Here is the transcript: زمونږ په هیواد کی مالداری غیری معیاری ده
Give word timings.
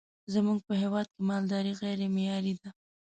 زمونږ 0.33 0.59
په 0.67 0.73
هیواد 0.81 1.07
کی 1.13 1.21
مالداری 1.29 1.73
غیری 1.81 2.07
معیاری 2.15 2.53
ده 2.61 2.69